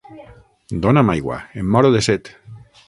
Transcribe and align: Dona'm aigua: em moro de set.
Dona'm 0.85 1.13
aigua: 1.15 1.39
em 1.63 1.71
moro 1.77 1.95
de 1.99 2.05
set. 2.11 2.37